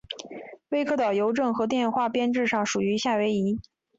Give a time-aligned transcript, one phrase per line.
[0.69, 3.59] 威克岛邮政和电话编制上属于夏威夷。